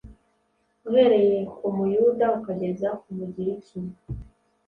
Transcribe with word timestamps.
uhereye 0.87 1.37
ku 1.55 1.65
Muyuda 1.75 2.25
ukageza 2.37 2.89
ku 3.01 3.09
Mugiriki 3.17 3.77